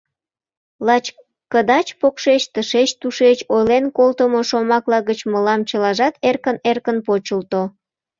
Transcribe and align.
Лач 0.87 1.05
кыдач-покшеч, 1.51 2.41
тышеч-тушеч 2.53 3.39
ойлен 3.55 3.85
колтымо 3.97 4.41
шомакла 4.49 4.99
гыч 5.09 5.19
мылам 5.31 5.61
чылажат 5.69 6.13
эркын-эркын 6.29 6.97
почылто. 7.07 7.61